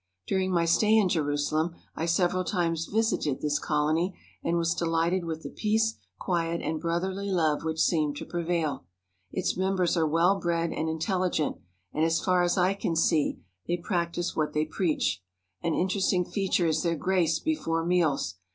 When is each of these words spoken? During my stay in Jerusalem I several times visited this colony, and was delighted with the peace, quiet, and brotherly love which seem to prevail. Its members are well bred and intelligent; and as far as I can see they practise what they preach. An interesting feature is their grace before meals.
During 0.25 0.51
my 0.51 0.65
stay 0.65 0.97
in 0.97 1.09
Jerusalem 1.09 1.75
I 1.95 2.07
several 2.07 2.43
times 2.43 2.87
visited 2.87 3.39
this 3.39 3.59
colony, 3.59 4.17
and 4.43 4.57
was 4.57 4.73
delighted 4.73 5.25
with 5.25 5.43
the 5.43 5.51
peace, 5.51 5.93
quiet, 6.17 6.59
and 6.63 6.81
brotherly 6.81 7.29
love 7.29 7.63
which 7.63 7.79
seem 7.79 8.15
to 8.15 8.25
prevail. 8.25 8.85
Its 9.31 9.55
members 9.55 9.95
are 9.95 10.07
well 10.07 10.39
bred 10.39 10.71
and 10.73 10.89
intelligent; 10.89 11.57
and 11.93 12.03
as 12.03 12.19
far 12.19 12.41
as 12.41 12.57
I 12.57 12.73
can 12.73 12.95
see 12.95 13.41
they 13.67 13.77
practise 13.77 14.35
what 14.35 14.53
they 14.53 14.65
preach. 14.65 15.21
An 15.61 15.75
interesting 15.75 16.25
feature 16.25 16.65
is 16.65 16.81
their 16.81 16.95
grace 16.97 17.37
before 17.37 17.85
meals. 17.85 18.39